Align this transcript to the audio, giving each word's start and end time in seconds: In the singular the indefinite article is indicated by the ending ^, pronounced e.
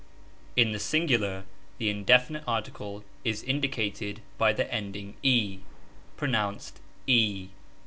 In 0.55 0.71
the 0.71 0.79
singular 0.79 1.43
the 1.77 1.91
indefinite 1.91 2.43
article 2.47 3.03
is 3.23 3.43
indicated 3.43 4.23
by 4.39 4.51
the 4.51 4.65
ending 4.73 5.15
^, 5.23 5.61
pronounced 6.17 6.79
e. 7.05 7.49